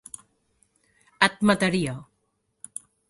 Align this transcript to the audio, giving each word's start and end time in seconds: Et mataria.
Et 1.27 1.37
mataria. 1.51 1.93